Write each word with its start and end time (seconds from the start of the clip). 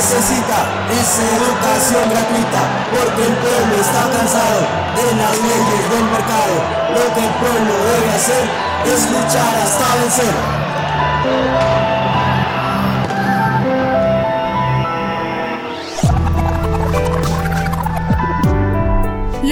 Necesita 0.00 0.58
es 0.90 1.18
educación 1.18 2.08
gratuita, 2.08 2.60
porque 2.90 3.22
el 3.26 3.34
pueblo 3.36 3.74
está 3.78 4.08
cansado 4.16 4.60
de 4.96 5.04
las 5.14 5.36
leyes 5.36 5.90
del 5.90 6.04
mercado. 6.04 6.56
Lo 6.88 7.14
que 7.14 7.20
el 7.20 7.32
pueblo 7.34 7.72
debe 7.84 8.10
hacer 8.14 8.44
es 8.86 9.10
luchar 9.10 9.54
hasta 9.62 9.86
vencer. 10.00 11.89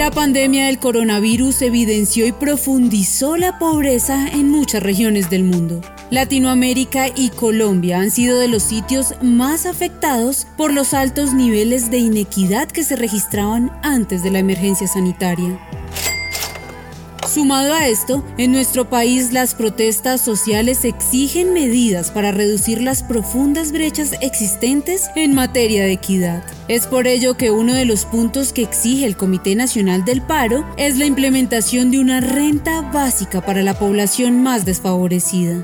La 0.09 0.15
pandemia 0.15 0.65
del 0.65 0.79
coronavirus 0.79 1.61
evidenció 1.61 2.25
y 2.25 2.31
profundizó 2.31 3.37
la 3.37 3.59
pobreza 3.59 4.27
en 4.27 4.49
muchas 4.49 4.81
regiones 4.81 5.29
del 5.29 5.43
mundo. 5.43 5.81
Latinoamérica 6.09 7.09
y 7.15 7.29
Colombia 7.29 7.99
han 7.99 8.09
sido 8.09 8.39
de 8.39 8.47
los 8.47 8.63
sitios 8.63 9.13
más 9.21 9.67
afectados 9.67 10.47
por 10.57 10.73
los 10.73 10.95
altos 10.95 11.35
niveles 11.35 11.91
de 11.91 11.99
inequidad 11.99 12.69
que 12.69 12.83
se 12.83 12.95
registraban 12.95 13.71
antes 13.83 14.23
de 14.23 14.31
la 14.31 14.39
emergencia 14.39 14.87
sanitaria. 14.87 15.59
Sumado 17.31 17.75
a 17.75 17.87
esto, 17.87 18.25
en 18.39 18.51
nuestro 18.51 18.89
país 18.89 19.33
las 19.33 19.53
protestas 19.53 20.19
sociales 20.19 20.83
exigen 20.83 21.53
medidas 21.53 22.09
para 22.09 22.31
reducir 22.31 22.81
las 22.81 23.03
profundas 23.03 23.71
brechas 23.71 24.15
existentes 24.21 25.11
en 25.15 25.35
materia 25.35 25.83
de 25.83 25.91
equidad. 25.91 26.43
Es 26.67 26.87
por 26.87 27.05
ello 27.05 27.37
que 27.37 27.51
uno 27.51 27.75
de 27.75 27.85
los 27.85 28.05
puntos 28.05 28.51
que 28.51 28.63
exige 28.63 29.05
el 29.05 29.15
Comité 29.15 29.53
Nacional 29.53 30.05
del 30.05 30.23
Paro 30.23 30.65
es 30.77 30.97
la 30.97 31.05
implementación 31.05 31.91
de 31.91 31.99
una 31.99 32.19
renta 32.19 32.81
básica 32.81 33.45
para 33.45 33.61
la 33.61 33.77
población 33.77 34.41
más 34.41 34.65
desfavorecida. 34.65 35.61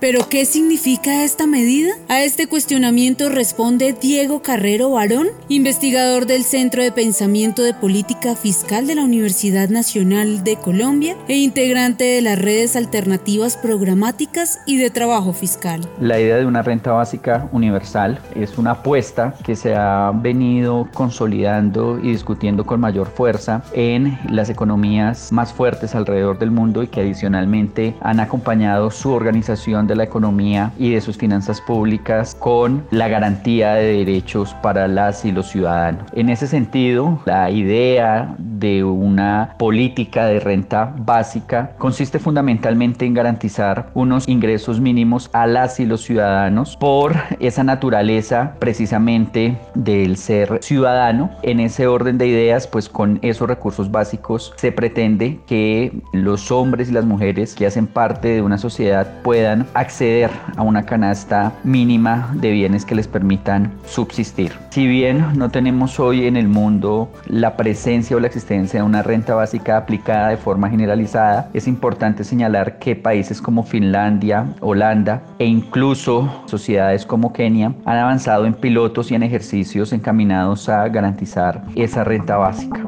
¿Pero 0.00 0.30
qué 0.30 0.46
significa 0.46 1.24
esta 1.24 1.46
medida? 1.46 1.90
A 2.08 2.22
este 2.22 2.46
cuestionamiento 2.46 3.28
responde 3.28 3.92
Diego 3.92 4.40
Carrero 4.40 4.92
Barón, 4.92 5.28
investigador 5.50 6.24
del 6.24 6.44
Centro 6.44 6.82
de 6.82 6.90
Pensamiento 6.90 7.62
de 7.62 7.74
Política 7.74 8.34
Fiscal 8.34 8.86
de 8.86 8.94
la 8.94 9.04
Universidad 9.04 9.68
Nacional 9.68 10.42
de 10.42 10.56
Colombia 10.56 11.16
e 11.28 11.36
integrante 11.36 12.04
de 12.04 12.22
las 12.22 12.38
redes 12.38 12.76
alternativas 12.76 13.58
programáticas 13.58 14.60
y 14.66 14.78
de 14.78 14.88
trabajo 14.88 15.34
fiscal. 15.34 15.82
La 16.00 16.18
idea 16.18 16.36
de 16.36 16.46
una 16.46 16.62
renta 16.62 16.92
básica 16.92 17.50
universal 17.52 18.20
es 18.34 18.56
una 18.56 18.70
apuesta 18.70 19.34
que 19.44 19.54
se 19.54 19.74
ha 19.74 20.12
venido 20.14 20.88
consolidando 20.94 21.98
y 22.02 22.12
discutiendo 22.12 22.64
con 22.64 22.80
mayor 22.80 23.08
fuerza 23.08 23.62
en 23.74 24.18
las 24.30 24.48
economías 24.48 25.30
más 25.30 25.52
fuertes 25.52 25.94
alrededor 25.94 26.38
del 26.38 26.52
mundo 26.52 26.82
y 26.82 26.86
que 26.86 27.02
adicionalmente 27.02 27.94
han 28.00 28.18
acompañado 28.18 28.90
su 28.90 29.10
organización 29.10 29.89
de 29.90 29.96
la 29.96 30.04
economía 30.04 30.72
y 30.78 30.90
de 30.90 31.00
sus 31.00 31.18
finanzas 31.18 31.60
públicas 31.60 32.34
con 32.38 32.84
la 32.90 33.08
garantía 33.08 33.74
de 33.74 33.98
derechos 33.98 34.54
para 34.62 34.88
las 34.88 35.24
y 35.24 35.32
los 35.32 35.48
ciudadanos. 35.48 36.04
En 36.12 36.30
ese 36.30 36.46
sentido, 36.46 37.20
la 37.26 37.50
idea 37.50 38.34
de 38.38 38.84
una 38.84 39.54
política 39.58 40.26
de 40.26 40.40
renta 40.40 40.94
básica 40.96 41.72
consiste 41.78 42.18
fundamentalmente 42.18 43.04
en 43.04 43.14
garantizar 43.14 43.90
unos 43.94 44.28
ingresos 44.28 44.80
mínimos 44.80 45.28
a 45.32 45.46
las 45.46 45.80
y 45.80 45.86
los 45.86 46.02
ciudadanos 46.02 46.76
por 46.76 47.14
esa 47.40 47.64
naturaleza 47.64 48.54
precisamente 48.58 49.58
del 49.74 50.16
ser 50.16 50.58
ciudadano. 50.62 51.30
En 51.42 51.60
ese 51.60 51.86
orden 51.86 52.18
de 52.18 52.28
ideas, 52.28 52.66
pues 52.66 52.88
con 52.88 53.18
esos 53.22 53.48
recursos 53.48 53.90
básicos 53.90 54.52
se 54.56 54.72
pretende 54.72 55.40
que 55.46 55.92
los 56.12 56.50
hombres 56.50 56.90
y 56.90 56.92
las 56.92 57.04
mujeres 57.04 57.54
que 57.54 57.66
hacen 57.66 57.86
parte 57.86 58.28
de 58.28 58.42
una 58.42 58.58
sociedad 58.58 59.20
puedan 59.22 59.66
acceder 59.80 60.30
a 60.56 60.62
una 60.62 60.84
canasta 60.84 61.52
mínima 61.64 62.30
de 62.34 62.50
bienes 62.50 62.84
que 62.84 62.94
les 62.94 63.08
permitan 63.08 63.72
subsistir. 63.84 64.52
Si 64.70 64.86
bien 64.86 65.26
no 65.36 65.50
tenemos 65.50 65.98
hoy 65.98 66.26
en 66.26 66.36
el 66.36 66.48
mundo 66.48 67.10
la 67.26 67.56
presencia 67.56 68.16
o 68.16 68.20
la 68.20 68.26
existencia 68.26 68.80
de 68.80 68.86
una 68.86 69.02
renta 69.02 69.34
básica 69.34 69.76
aplicada 69.76 70.28
de 70.28 70.36
forma 70.36 70.70
generalizada, 70.70 71.50
es 71.54 71.66
importante 71.66 72.24
señalar 72.24 72.78
que 72.78 72.96
países 72.96 73.40
como 73.40 73.62
Finlandia, 73.62 74.54
Holanda 74.60 75.22
e 75.38 75.46
incluso 75.46 76.42
sociedades 76.46 77.06
como 77.06 77.32
Kenia 77.32 77.74
han 77.84 77.96
avanzado 77.96 78.46
en 78.46 78.54
pilotos 78.54 79.10
y 79.10 79.14
en 79.14 79.22
ejercicios 79.22 79.92
encaminados 79.92 80.68
a 80.68 80.86
garantizar 80.88 81.64
esa 81.74 82.04
renta 82.04 82.36
básica. 82.36 82.80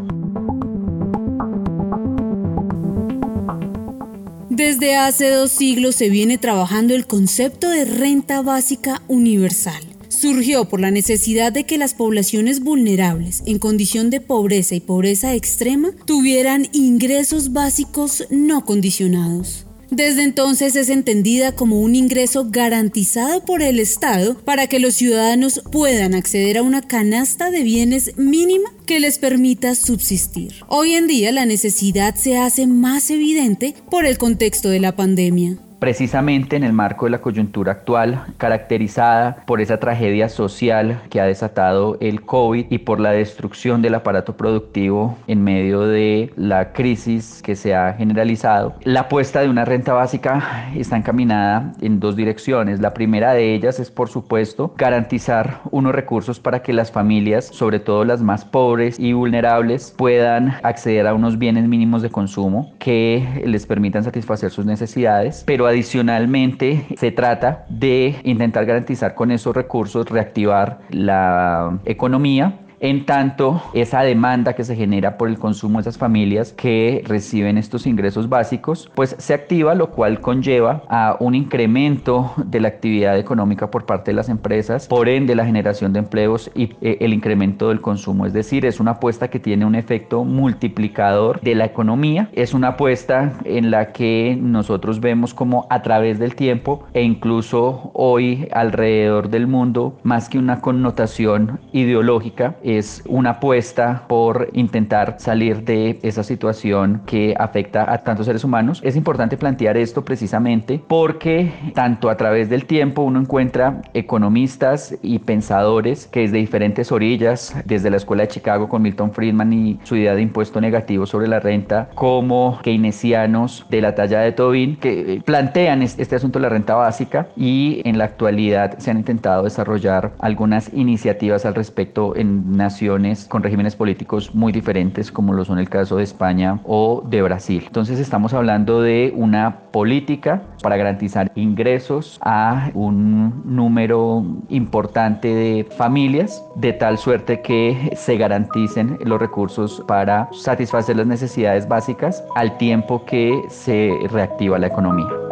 Desde 4.64 4.94
hace 4.94 5.28
dos 5.28 5.50
siglos 5.50 5.96
se 5.96 6.08
viene 6.08 6.38
trabajando 6.38 6.94
el 6.94 7.08
concepto 7.08 7.68
de 7.68 7.84
renta 7.84 8.42
básica 8.42 9.02
universal. 9.08 9.82
Surgió 10.06 10.66
por 10.66 10.78
la 10.78 10.92
necesidad 10.92 11.50
de 11.50 11.64
que 11.64 11.78
las 11.78 11.94
poblaciones 11.94 12.60
vulnerables 12.60 13.42
en 13.44 13.58
condición 13.58 14.08
de 14.08 14.20
pobreza 14.20 14.76
y 14.76 14.80
pobreza 14.80 15.34
extrema 15.34 15.90
tuvieran 16.04 16.68
ingresos 16.72 17.52
básicos 17.52 18.24
no 18.30 18.64
condicionados. 18.64 19.66
Desde 19.92 20.22
entonces 20.22 20.74
es 20.74 20.88
entendida 20.88 21.52
como 21.52 21.78
un 21.78 21.94
ingreso 21.94 22.46
garantizado 22.48 23.44
por 23.44 23.60
el 23.60 23.78
Estado 23.78 24.38
para 24.38 24.66
que 24.66 24.78
los 24.78 24.94
ciudadanos 24.94 25.60
puedan 25.70 26.14
acceder 26.14 26.56
a 26.56 26.62
una 26.62 26.80
canasta 26.80 27.50
de 27.50 27.62
bienes 27.62 28.16
mínima 28.16 28.72
que 28.86 29.00
les 29.00 29.18
permita 29.18 29.74
subsistir. 29.74 30.54
Hoy 30.68 30.94
en 30.94 31.08
día 31.08 31.30
la 31.30 31.44
necesidad 31.44 32.14
se 32.14 32.38
hace 32.38 32.66
más 32.66 33.10
evidente 33.10 33.74
por 33.90 34.06
el 34.06 34.16
contexto 34.16 34.70
de 34.70 34.80
la 34.80 34.96
pandemia 34.96 35.58
precisamente 35.82 36.54
en 36.54 36.62
el 36.62 36.72
marco 36.72 37.06
de 37.06 37.10
la 37.10 37.20
coyuntura 37.20 37.72
actual, 37.72 38.26
caracterizada 38.38 39.42
por 39.46 39.60
esa 39.60 39.80
tragedia 39.80 40.28
social 40.28 41.02
que 41.10 41.20
ha 41.20 41.24
desatado 41.24 41.98
el 42.00 42.22
COVID 42.22 42.66
y 42.70 42.78
por 42.78 43.00
la 43.00 43.10
destrucción 43.10 43.82
del 43.82 43.96
aparato 43.96 44.36
productivo 44.36 45.18
en 45.26 45.42
medio 45.42 45.80
de 45.80 46.32
la 46.36 46.72
crisis 46.72 47.42
que 47.42 47.56
se 47.56 47.74
ha 47.74 47.94
generalizado. 47.94 48.76
La 48.84 49.00
apuesta 49.00 49.40
de 49.40 49.48
una 49.48 49.64
renta 49.64 49.92
básica 49.92 50.70
está 50.76 50.96
encaminada 50.96 51.72
en 51.80 51.98
dos 51.98 52.14
direcciones. 52.14 52.78
La 52.78 52.94
primera 52.94 53.32
de 53.32 53.52
ellas 53.52 53.80
es, 53.80 53.90
por 53.90 54.08
supuesto, 54.08 54.72
garantizar 54.78 55.62
unos 55.72 55.92
recursos 55.92 56.38
para 56.38 56.62
que 56.62 56.72
las 56.72 56.92
familias, 56.92 57.46
sobre 57.46 57.80
todo 57.80 58.04
las 58.04 58.22
más 58.22 58.44
pobres 58.44 59.00
y 59.00 59.14
vulnerables, 59.14 59.92
puedan 59.98 60.54
acceder 60.62 61.08
a 61.08 61.14
unos 61.14 61.38
bienes 61.40 61.66
mínimos 61.66 62.02
de 62.02 62.10
consumo 62.10 62.72
que 62.78 63.42
les 63.44 63.66
permitan 63.66 64.04
satisfacer 64.04 64.52
sus 64.52 64.64
necesidades, 64.64 65.42
pero 65.44 65.71
adicionalmente 65.72 66.86
se 66.96 67.10
trata 67.10 67.64
de 67.68 68.16
intentar 68.24 68.64
garantizar 68.64 69.14
con 69.14 69.30
esos 69.30 69.54
recursos 69.54 70.08
reactivar 70.08 70.80
la 70.90 71.80
economía 71.84 72.60
en 72.82 73.06
tanto 73.06 73.62
esa 73.74 74.02
demanda 74.02 74.54
que 74.54 74.64
se 74.64 74.74
genera 74.74 75.16
por 75.16 75.28
el 75.28 75.38
consumo 75.38 75.78
de 75.78 75.82
esas 75.82 75.98
familias 75.98 76.52
que 76.52 77.02
reciben 77.06 77.56
estos 77.56 77.86
ingresos 77.86 78.28
básicos, 78.28 78.90
pues 78.96 79.14
se 79.18 79.34
activa, 79.34 79.76
lo 79.76 79.90
cual 79.90 80.20
conlleva 80.20 80.82
a 80.88 81.16
un 81.20 81.36
incremento 81.36 82.34
de 82.44 82.60
la 82.60 82.68
actividad 82.68 83.16
económica 83.18 83.70
por 83.70 83.86
parte 83.86 84.10
de 84.10 84.16
las 84.16 84.28
empresas, 84.28 84.88
por 84.88 85.08
ende 85.08 85.36
la 85.36 85.46
generación 85.46 85.92
de 85.92 86.00
empleos 86.00 86.50
y 86.56 86.74
eh, 86.80 86.98
el 87.00 87.14
incremento 87.14 87.68
del 87.68 87.80
consumo. 87.80 88.26
Es 88.26 88.32
decir, 88.32 88.66
es 88.66 88.80
una 88.80 88.92
apuesta 88.92 89.28
que 89.28 89.38
tiene 89.38 89.64
un 89.64 89.76
efecto 89.76 90.24
multiplicador 90.24 91.40
de 91.40 91.54
la 91.54 91.64
economía, 91.64 92.30
es 92.32 92.52
una 92.52 92.68
apuesta 92.68 93.34
en 93.44 93.70
la 93.70 93.92
que 93.92 94.36
nosotros 94.40 94.98
vemos 94.98 95.34
como 95.34 95.68
a 95.70 95.82
través 95.82 96.18
del 96.18 96.34
tiempo 96.34 96.84
e 96.94 97.02
incluso 97.02 97.92
hoy 97.94 98.48
alrededor 98.50 99.28
del 99.28 99.46
mundo, 99.46 100.00
más 100.02 100.28
que 100.28 100.38
una 100.38 100.60
connotación 100.60 101.60
ideológica, 101.72 102.56
es 102.78 103.02
una 103.06 103.30
apuesta 103.30 104.04
por 104.08 104.48
intentar 104.52 105.16
salir 105.18 105.64
de 105.64 105.98
esa 106.02 106.22
situación 106.22 107.02
que 107.06 107.34
afecta 107.38 107.90
a 107.92 107.98
tantos 107.98 108.26
seres 108.26 108.44
humanos. 108.44 108.80
Es 108.84 108.96
importante 108.96 109.36
plantear 109.36 109.76
esto 109.76 110.04
precisamente 110.04 110.80
porque 110.86 111.52
tanto 111.74 112.10
a 112.10 112.16
través 112.16 112.48
del 112.48 112.66
tiempo 112.66 113.02
uno 113.02 113.20
encuentra 113.20 113.82
economistas 113.94 114.96
y 115.02 115.18
pensadores 115.18 116.06
que 116.06 116.20
desde 116.20 116.38
diferentes 116.38 116.92
orillas, 116.92 117.54
desde 117.64 117.90
la 117.90 117.96
Escuela 117.96 118.22
de 118.22 118.28
Chicago 118.28 118.68
con 118.68 118.82
Milton 118.82 119.12
Friedman 119.12 119.52
y 119.52 119.80
su 119.84 119.96
idea 119.96 120.14
de 120.14 120.22
impuesto 120.22 120.60
negativo 120.60 121.06
sobre 121.06 121.28
la 121.28 121.40
renta, 121.40 121.90
como 121.94 122.58
keynesianos 122.62 123.66
de 123.68 123.80
la 123.80 123.94
talla 123.94 124.20
de 124.20 124.32
Tobin, 124.32 124.76
que 124.76 125.22
plantean 125.24 125.82
este 125.82 126.16
asunto 126.16 126.38
de 126.38 126.44
la 126.44 126.48
renta 126.48 126.74
básica 126.74 127.28
y 127.36 127.82
en 127.84 127.98
la 127.98 128.04
actualidad 128.04 128.78
se 128.78 128.90
han 128.90 128.98
intentado 128.98 129.44
desarrollar 129.44 130.12
algunas 130.18 130.72
iniciativas 130.72 131.44
al 131.44 131.54
respecto 131.54 132.16
en 132.16 132.56
naciones 132.62 133.26
con 133.26 133.42
regímenes 133.42 133.76
políticos 133.76 134.34
muy 134.34 134.52
diferentes 134.52 135.10
como 135.10 135.32
lo 135.32 135.44
son 135.44 135.58
el 135.58 135.68
caso 135.68 135.96
de 135.96 136.04
España 136.04 136.60
o 136.64 137.02
de 137.06 137.22
Brasil. 137.22 137.64
Entonces 137.66 137.98
estamos 137.98 138.32
hablando 138.32 138.80
de 138.80 139.12
una 139.16 139.58
política 139.72 140.42
para 140.62 140.76
garantizar 140.76 141.30
ingresos 141.34 142.18
a 142.22 142.70
un 142.74 143.42
número 143.44 144.24
importante 144.48 145.28
de 145.28 145.64
familias 145.76 146.42
de 146.56 146.72
tal 146.72 146.98
suerte 146.98 147.40
que 147.42 147.92
se 147.96 148.16
garanticen 148.16 148.98
los 149.04 149.20
recursos 149.20 149.82
para 149.88 150.28
satisfacer 150.32 150.96
las 150.96 151.06
necesidades 151.06 151.66
básicas 151.66 152.24
al 152.34 152.56
tiempo 152.58 153.04
que 153.04 153.42
se 153.48 153.92
reactiva 154.10 154.58
la 154.58 154.68
economía. 154.68 155.31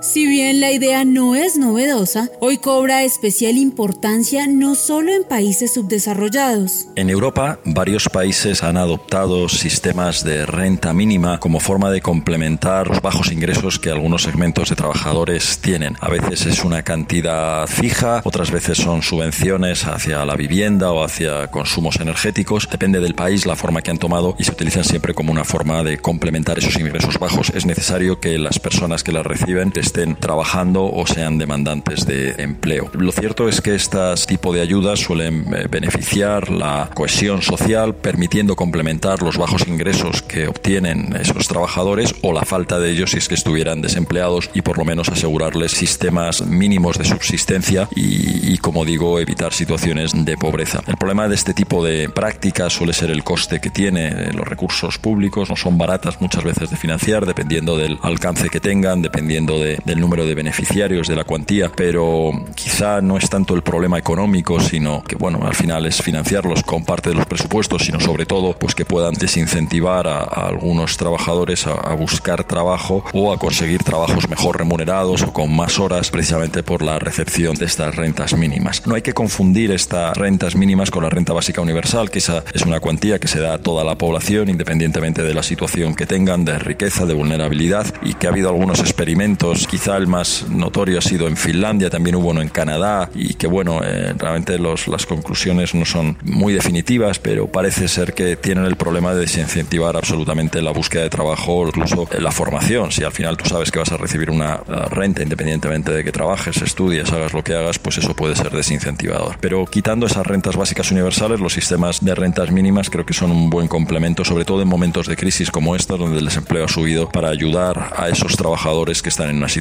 Si 0.00 0.28
bien 0.28 0.60
la 0.60 0.70
idea 0.70 1.04
no 1.04 1.34
es 1.34 1.58
novedosa, 1.58 2.30
hoy 2.38 2.58
cobra 2.58 3.02
especial 3.02 3.56
importancia 3.56 4.46
no 4.46 4.76
solo 4.76 5.12
en 5.12 5.24
países 5.24 5.74
subdesarrollados. 5.74 6.86
En 6.94 7.10
Europa, 7.10 7.58
varios 7.64 8.08
países 8.08 8.62
han 8.62 8.76
adoptado 8.76 9.48
sistemas 9.48 10.22
de 10.22 10.46
renta 10.46 10.92
mínima 10.92 11.40
como 11.40 11.58
forma 11.58 11.90
de 11.90 12.00
complementar 12.00 12.86
los 12.86 13.02
bajos 13.02 13.32
ingresos 13.32 13.80
que 13.80 13.90
algunos 13.90 14.22
segmentos 14.22 14.70
de 14.70 14.76
trabajadores 14.76 15.58
tienen. 15.58 15.96
A 16.00 16.08
veces 16.08 16.46
es 16.46 16.64
una 16.64 16.84
cantidad 16.84 17.66
fija, 17.66 18.20
otras 18.22 18.52
veces 18.52 18.78
son 18.78 19.02
subvenciones 19.02 19.84
hacia 19.84 20.24
la 20.24 20.36
vivienda 20.36 20.92
o 20.92 21.02
hacia 21.02 21.48
consumos 21.48 21.96
energéticos. 21.98 22.68
Depende 22.70 23.00
del 23.00 23.16
país 23.16 23.46
la 23.46 23.56
forma 23.56 23.82
que 23.82 23.90
han 23.90 23.98
tomado 23.98 24.36
y 24.38 24.44
se 24.44 24.52
utilizan 24.52 24.84
siempre 24.84 25.12
como 25.12 25.32
una 25.32 25.44
forma 25.44 25.82
de 25.82 25.98
complementar 25.98 26.56
esos 26.56 26.78
ingresos 26.78 27.18
bajos. 27.18 27.50
Es 27.52 27.66
necesario 27.66 28.20
que 28.20 28.38
las 28.38 28.60
personas 28.60 29.02
que 29.02 29.10
las 29.10 29.26
reciben 29.26 29.72
estén 29.88 29.88
trabajando 30.18 30.84
o 30.84 31.06
sean 31.06 31.38
demandantes 31.38 32.06
de 32.06 32.34
empleo. 32.38 32.90
Lo 32.94 33.12
cierto 33.12 33.48
es 33.48 33.60
que 33.60 33.74
este 33.74 33.98
tipo 34.26 34.52
de 34.52 34.60
ayudas 34.60 35.00
suelen 35.00 35.52
eh, 35.54 35.66
beneficiar 35.70 36.50
la 36.50 36.90
cohesión 36.94 37.42
social, 37.42 37.94
permitiendo 37.94 38.54
complementar 38.54 39.22
los 39.22 39.36
bajos 39.36 39.66
ingresos 39.66 40.22
que 40.22 40.46
obtienen 40.46 41.16
esos 41.16 41.48
trabajadores 41.48 42.14
o 42.22 42.32
la 42.32 42.42
falta 42.42 42.78
de 42.78 42.90
ellos 42.90 43.10
si 43.10 43.18
es 43.18 43.28
que 43.28 43.34
estuvieran 43.34 43.80
desempleados 43.80 44.50
y 44.54 44.62
por 44.62 44.78
lo 44.78 44.84
menos 44.84 45.08
asegurarles 45.08 45.72
sistemas 45.72 46.46
mínimos 46.46 46.98
de 46.98 47.04
subsistencia 47.04 47.88
y, 47.94 48.52
y 48.52 48.58
como 48.58 48.84
digo, 48.84 49.18
evitar 49.18 49.52
situaciones 49.52 50.12
de 50.24 50.36
pobreza. 50.36 50.82
El 50.86 50.96
problema 50.96 51.28
de 51.28 51.34
este 51.34 51.54
tipo 51.54 51.84
de 51.84 52.08
prácticas 52.08 52.72
suele 52.72 52.92
ser 52.92 53.10
el 53.10 53.24
coste 53.24 53.60
que 53.60 53.70
tiene 53.70 54.08
eh, 54.08 54.32
los 54.32 54.46
recursos 54.46 54.98
públicos, 54.98 55.50
no 55.50 55.56
son 55.56 55.78
baratas 55.78 56.20
muchas 56.20 56.44
veces 56.44 56.70
de 56.70 56.76
financiar, 56.76 57.26
dependiendo 57.26 57.76
del 57.76 57.98
alcance 58.02 58.48
que 58.48 58.60
tengan, 58.60 59.02
dependiendo 59.02 59.58
de, 59.58 59.77
del 59.84 60.00
número 60.00 60.26
de 60.26 60.34
beneficiarios, 60.34 61.08
de 61.08 61.16
la 61.16 61.24
cuantía, 61.24 61.70
pero 61.74 62.30
quizá 62.54 63.00
no 63.00 63.16
es 63.16 63.28
tanto 63.28 63.54
el 63.54 63.62
problema 63.62 63.98
económico, 63.98 64.60
sino 64.60 65.02
que, 65.04 65.16
bueno, 65.16 65.40
al 65.42 65.54
final 65.54 65.86
es 65.86 66.02
financiarlos 66.02 66.62
con 66.62 66.84
parte 66.84 67.10
de 67.10 67.16
los 67.16 67.26
presupuestos, 67.26 67.82
sino 67.84 68.00
sobre 68.00 68.26
todo, 68.26 68.54
pues 68.54 68.74
que 68.74 68.84
puedan 68.84 69.14
desincentivar 69.14 70.06
a, 70.06 70.18
algunos 70.22 70.96
trabajadores 70.96 71.66
a, 71.66 71.72
a, 71.74 71.94
buscar 71.94 72.44
trabajo 72.44 73.04
o 73.12 73.32
a 73.32 73.38
conseguir 73.38 73.82
trabajos 73.82 74.28
mejor 74.28 74.58
remunerados 74.58 75.22
o 75.22 75.32
con 75.32 75.54
más 75.54 75.78
horas, 75.78 76.10
precisamente 76.10 76.62
por 76.62 76.82
la 76.82 76.98
recepción 76.98 77.56
de 77.56 77.66
estas 77.66 77.94
rentas 77.96 78.36
mínimas. 78.36 78.86
No 78.86 78.94
hay 78.94 79.02
que 79.02 79.12
confundir 79.12 79.70
estas 79.72 80.16
rentas 80.16 80.56
mínimas 80.56 80.90
con 80.90 81.02
la 81.02 81.10
renta 81.10 81.32
básica 81.32 81.60
universal, 81.60 82.10
que 82.10 82.18
esa 82.18 82.44
es 82.52 82.62
una 82.62 82.80
cuantía 82.80 83.18
que 83.18 83.28
se 83.28 83.40
da 83.40 83.54
a 83.54 83.58
toda 83.58 83.84
la 83.84 83.96
población, 83.96 84.48
independientemente 84.48 85.22
de 85.22 85.34
la 85.34 85.42
situación 85.42 85.94
que 85.94 86.06
tengan, 86.06 86.44
de 86.44 86.58
riqueza, 86.58 87.06
de 87.06 87.14
vulnerabilidad, 87.14 87.86
y 88.02 88.14
que 88.14 88.26
ha 88.26 88.30
habido 88.30 88.48
algunos 88.48 88.80
experimentos 88.80 89.67
Quizá 89.68 89.98
el 89.98 90.06
más 90.06 90.46
notorio 90.48 90.98
ha 90.98 91.02
sido 91.02 91.28
en 91.28 91.36
Finlandia, 91.36 91.90
también 91.90 92.16
hubo 92.16 92.30
uno 92.30 92.40
en 92.40 92.48
Canadá 92.48 93.10
y 93.14 93.34
que 93.34 93.46
bueno, 93.46 93.82
eh, 93.84 94.14
realmente 94.16 94.58
los, 94.58 94.88
las 94.88 95.04
conclusiones 95.04 95.74
no 95.74 95.84
son 95.84 96.16
muy 96.22 96.54
definitivas, 96.54 97.18
pero 97.18 97.48
parece 97.48 97.86
ser 97.86 98.14
que 98.14 98.36
tienen 98.36 98.64
el 98.64 98.76
problema 98.76 99.12
de 99.12 99.20
desincentivar 99.20 99.94
absolutamente 99.94 100.62
la 100.62 100.70
búsqueda 100.70 101.02
de 101.02 101.10
trabajo 101.10 101.54
o 101.54 101.66
incluso 101.66 102.08
la 102.18 102.30
formación. 102.30 102.90
Si 102.92 103.04
al 103.04 103.12
final 103.12 103.36
tú 103.36 103.46
sabes 103.46 103.70
que 103.70 103.78
vas 103.78 103.92
a 103.92 103.98
recibir 103.98 104.30
una 104.30 104.56
renta 104.90 105.22
independientemente 105.22 105.92
de 105.92 106.02
que 106.02 106.12
trabajes, 106.12 106.62
estudies, 106.62 107.12
hagas 107.12 107.34
lo 107.34 107.44
que 107.44 107.54
hagas, 107.54 107.78
pues 107.78 107.98
eso 107.98 108.16
puede 108.16 108.36
ser 108.36 108.50
desincentivador. 108.50 109.36
Pero 109.38 109.66
quitando 109.66 110.06
esas 110.06 110.26
rentas 110.26 110.56
básicas 110.56 110.90
universales, 110.90 111.40
los 111.40 111.52
sistemas 111.52 112.02
de 112.02 112.14
rentas 112.14 112.50
mínimas 112.50 112.88
creo 112.88 113.04
que 113.04 113.12
son 113.12 113.30
un 113.30 113.50
buen 113.50 113.68
complemento, 113.68 114.24
sobre 114.24 114.46
todo 114.46 114.62
en 114.62 114.68
momentos 114.68 115.06
de 115.06 115.16
crisis 115.16 115.50
como 115.50 115.76
esta, 115.76 115.98
donde 115.98 116.20
el 116.20 116.24
desempleo 116.24 116.64
ha 116.64 116.68
subido, 116.68 117.10
para 117.10 117.28
ayudar 117.28 117.92
a 117.94 118.08
esos 118.08 118.34
trabajadores 118.34 119.02
que 119.02 119.10
están 119.10 119.28
en 119.28 119.36
una 119.36 119.48
situación 119.48 119.57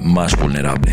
más 0.00 0.36
vulnerable. 0.36 0.92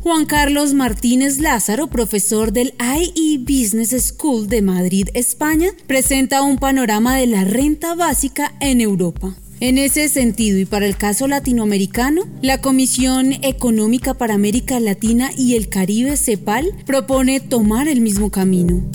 Juan 0.00 0.24
Carlos 0.26 0.74
Martínez 0.74 1.38
Lázaro, 1.38 1.88
profesor 1.88 2.52
del 2.52 2.74
IE 2.80 3.38
Business 3.38 3.90
School 3.90 4.48
de 4.48 4.62
Madrid, 4.62 5.08
España, 5.14 5.68
presenta 5.86 6.42
un 6.42 6.58
panorama 6.58 7.16
de 7.16 7.26
la 7.26 7.44
renta 7.44 7.94
básica 7.94 8.52
en 8.60 8.80
Europa. 8.80 9.34
En 9.60 9.76
ese 9.76 10.08
sentido 10.08 10.58
y 10.58 10.64
para 10.64 10.86
el 10.86 10.96
caso 10.96 11.28
latinoamericano, 11.28 12.22
la 12.40 12.60
Comisión 12.60 13.34
Económica 13.42 14.14
para 14.14 14.34
América 14.34 14.80
Latina 14.80 15.30
y 15.36 15.54
el 15.54 15.68
Caribe, 15.68 16.16
CEPAL, 16.16 16.72
propone 16.86 17.40
tomar 17.40 17.86
el 17.86 18.00
mismo 18.00 18.30
camino. 18.30 18.90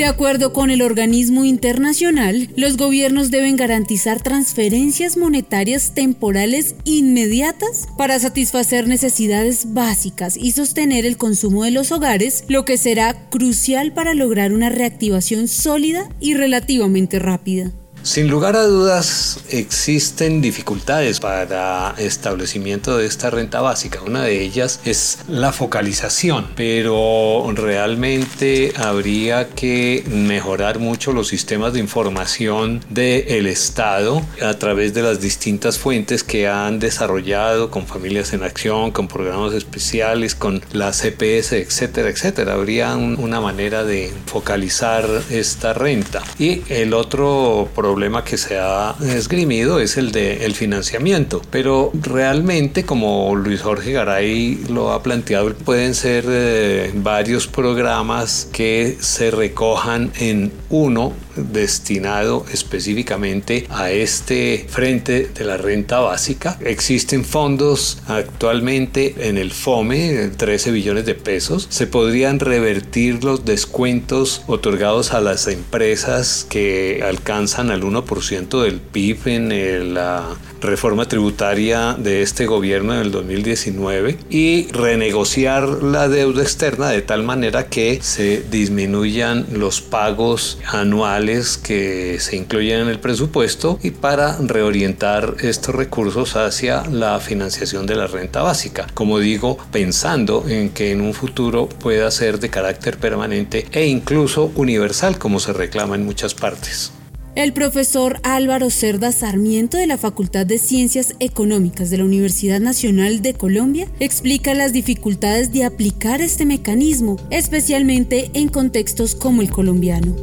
De 0.00 0.06
acuerdo 0.06 0.54
con 0.54 0.70
el 0.70 0.80
organismo 0.80 1.44
internacional, 1.44 2.48
los 2.56 2.78
gobiernos 2.78 3.30
deben 3.30 3.58
garantizar 3.58 4.22
transferencias 4.22 5.18
monetarias 5.18 5.92
temporales 5.92 6.74
inmediatas 6.84 7.86
para 7.98 8.18
satisfacer 8.18 8.88
necesidades 8.88 9.74
básicas 9.74 10.38
y 10.38 10.52
sostener 10.52 11.04
el 11.04 11.18
consumo 11.18 11.64
de 11.64 11.72
los 11.72 11.92
hogares, 11.92 12.44
lo 12.48 12.64
que 12.64 12.78
será 12.78 13.28
crucial 13.28 13.92
para 13.92 14.14
lograr 14.14 14.54
una 14.54 14.70
reactivación 14.70 15.48
sólida 15.48 16.08
y 16.18 16.32
relativamente 16.32 17.18
rápida. 17.18 17.70
Sin 18.02 18.30
lugar 18.30 18.56
a 18.56 18.62
dudas 18.62 19.40
existen 19.50 20.40
dificultades 20.40 21.20
para 21.20 21.94
establecimiento 21.98 22.96
de 22.96 23.04
esta 23.04 23.28
renta 23.28 23.60
básica. 23.60 24.00
Una 24.00 24.22
de 24.24 24.40
ellas 24.40 24.80
es 24.86 25.18
la 25.28 25.52
focalización, 25.52 26.48
pero 26.56 27.44
realmente 27.54 28.72
habría 28.76 29.50
que 29.50 30.02
mejorar 30.08 30.78
mucho 30.78 31.12
los 31.12 31.28
sistemas 31.28 31.74
de 31.74 31.80
información 31.80 32.80
del 32.88 33.46
Estado 33.46 34.22
a 34.42 34.54
través 34.54 34.94
de 34.94 35.02
las 35.02 35.20
distintas 35.20 35.78
fuentes 35.78 36.24
que 36.24 36.48
han 36.48 36.78
desarrollado 36.78 37.70
con 37.70 37.86
familias 37.86 38.32
en 38.32 38.44
acción, 38.44 38.92
con 38.92 39.08
programas 39.08 39.52
especiales, 39.52 40.34
con 40.34 40.62
la 40.72 40.92
CPS, 40.92 41.52
etcétera, 41.52 42.08
etcétera. 42.08 42.54
Habría 42.54 42.96
una 42.96 43.42
manera 43.42 43.84
de 43.84 44.10
focalizar 44.24 45.04
esta 45.28 45.74
renta. 45.74 46.22
Y 46.38 46.62
el 46.70 46.94
otro 46.94 47.68
problema 47.74 47.89
problema 47.90 48.22
que 48.22 48.36
se 48.36 48.56
ha 48.56 48.94
esgrimido 49.00 49.80
es 49.80 49.96
el 49.96 50.12
de 50.12 50.44
el 50.46 50.54
financiamiento. 50.54 51.42
Pero 51.50 51.90
realmente, 51.92 52.84
como 52.84 53.34
Luis 53.34 53.62
Jorge 53.62 53.90
Garay 53.90 54.66
lo 54.68 54.92
ha 54.92 55.02
planteado, 55.02 55.52
pueden 55.54 55.96
ser 55.96 56.24
eh, 56.28 56.92
varios 56.94 57.48
programas 57.48 58.48
que 58.52 58.96
se 59.00 59.32
recojan 59.32 60.12
en 60.20 60.52
uno 60.68 61.12
destinado 61.40 62.44
específicamente 62.52 63.66
a 63.70 63.90
este 63.90 64.66
frente 64.68 65.26
de 65.26 65.44
la 65.44 65.56
renta 65.56 66.00
básica. 66.00 66.58
Existen 66.60 67.24
fondos 67.24 67.98
actualmente 68.06 69.28
en 69.28 69.38
el 69.38 69.50
FOME, 69.50 70.30
13 70.36 70.70
billones 70.70 71.06
de 71.06 71.14
pesos. 71.14 71.66
Se 71.70 71.86
podrían 71.86 72.40
revertir 72.40 73.24
los 73.24 73.44
descuentos 73.44 74.42
otorgados 74.46 75.12
a 75.12 75.20
las 75.20 75.46
empresas 75.48 76.46
que 76.48 77.02
alcanzan 77.04 77.70
al 77.70 77.82
1% 77.82 78.62
del 78.62 78.80
PIB 78.80 79.28
en 79.28 79.94
la 79.94 80.36
reforma 80.60 81.06
tributaria 81.06 81.94
de 81.98 82.22
este 82.22 82.46
gobierno 82.46 82.94
del 82.94 83.10
2019 83.10 84.18
y 84.30 84.68
renegociar 84.72 85.82
la 85.82 86.08
deuda 86.08 86.42
externa 86.42 86.88
de 86.90 87.02
tal 87.02 87.22
manera 87.22 87.66
que 87.66 87.98
se 88.02 88.42
disminuyan 88.50 89.46
los 89.52 89.80
pagos 89.80 90.58
anuales 90.66 91.58
que 91.58 92.18
se 92.20 92.36
incluyen 92.36 92.80
en 92.80 92.88
el 92.88 93.00
presupuesto 93.00 93.78
y 93.82 93.90
para 93.90 94.36
reorientar 94.38 95.36
estos 95.40 95.74
recursos 95.74 96.36
hacia 96.36 96.84
la 96.86 97.18
financiación 97.20 97.86
de 97.86 97.96
la 97.96 98.06
renta 98.06 98.42
básica. 98.42 98.86
Como 98.94 99.18
digo, 99.18 99.58
pensando 99.72 100.44
en 100.48 100.70
que 100.70 100.92
en 100.92 101.00
un 101.00 101.14
futuro 101.14 101.68
pueda 101.68 102.10
ser 102.10 102.38
de 102.38 102.50
carácter 102.50 102.98
permanente 102.98 103.66
e 103.72 103.86
incluso 103.86 104.52
universal 104.54 105.18
como 105.18 105.40
se 105.40 105.52
reclama 105.52 105.94
en 105.94 106.04
muchas 106.04 106.34
partes. 106.34 106.92
El 107.36 107.52
profesor 107.52 108.18
Álvaro 108.24 108.70
Cerda 108.70 109.12
Sarmiento 109.12 109.76
de 109.76 109.86
la 109.86 109.96
Facultad 109.96 110.46
de 110.46 110.58
Ciencias 110.58 111.14
Económicas 111.20 111.88
de 111.88 111.98
la 111.98 112.04
Universidad 112.04 112.60
Nacional 112.60 113.22
de 113.22 113.34
Colombia 113.34 113.86
explica 114.00 114.52
las 114.52 114.72
dificultades 114.72 115.52
de 115.52 115.64
aplicar 115.64 116.20
este 116.20 116.44
mecanismo, 116.44 117.16
especialmente 117.30 118.30
en 118.34 118.48
contextos 118.48 119.14
como 119.14 119.42
el 119.42 119.50
colombiano. 119.50 120.16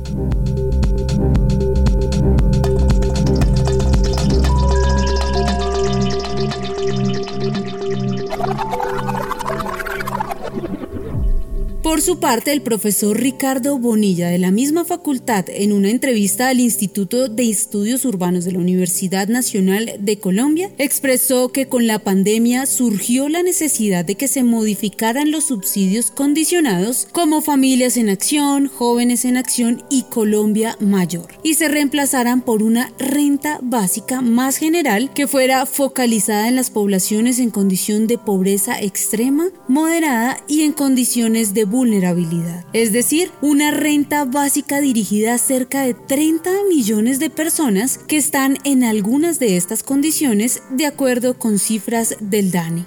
Por 11.87 12.01
su 12.01 12.19
parte, 12.19 12.51
el 12.51 12.61
profesor 12.61 13.17
Ricardo 13.17 13.79
Bonilla 13.79 14.27
de 14.27 14.37
la 14.37 14.51
misma 14.51 14.83
facultad, 14.83 15.45
en 15.47 15.71
una 15.71 15.89
entrevista 15.89 16.49
al 16.49 16.59
Instituto 16.59 17.29
de 17.29 17.49
Estudios 17.49 18.03
Urbanos 18.03 18.43
de 18.43 18.51
la 18.51 18.59
Universidad 18.59 19.29
Nacional 19.29 19.93
de 19.97 20.19
Colombia, 20.19 20.69
expresó 20.79 21.47
que 21.47 21.69
con 21.69 21.87
la 21.87 21.99
pandemia 21.99 22.65
surgió 22.65 23.29
la 23.29 23.41
necesidad 23.41 24.03
de 24.03 24.15
que 24.15 24.27
se 24.27 24.43
modificaran 24.43 25.31
los 25.31 25.45
subsidios 25.45 26.11
condicionados 26.11 27.07
como 27.13 27.41
Familias 27.41 27.95
en 27.95 28.09
Acción, 28.09 28.67
Jóvenes 28.67 29.23
en 29.23 29.37
Acción 29.37 29.81
y 29.89 30.03
Colombia 30.03 30.75
Mayor, 30.81 31.27
y 31.41 31.53
se 31.53 31.69
reemplazaran 31.69 32.41
por 32.41 32.63
una 32.63 32.91
renta 32.99 33.59
básica 33.61 34.21
más 34.21 34.57
general 34.57 35.13
que 35.13 35.25
fuera 35.25 35.65
focalizada 35.65 36.49
en 36.49 36.57
las 36.57 36.69
poblaciones 36.69 37.39
en 37.39 37.49
condición 37.49 38.07
de 38.07 38.17
pobreza 38.17 38.77
extrema, 38.81 39.47
moderada 39.69 40.43
y 40.49 40.63
en 40.63 40.73
condiciones 40.73 41.53
de 41.53 41.76
es 42.73 42.91
decir, 42.91 43.29
una 43.41 43.69
renta 43.69 44.25
básica 44.25 44.81
dirigida 44.81 45.35
a 45.35 45.37
cerca 45.37 45.81
de 45.81 45.93
30 45.93 46.49
millones 46.69 47.19
de 47.19 47.29
personas 47.29 47.99
que 47.99 48.17
están 48.17 48.57
en 48.63 48.83
algunas 48.83 49.37
de 49.39 49.57
estas 49.57 49.83
condiciones 49.83 50.63
de 50.71 50.87
acuerdo 50.87 51.37
con 51.37 51.59
cifras 51.59 52.15
del 52.19 52.51
DANI. 52.51 52.85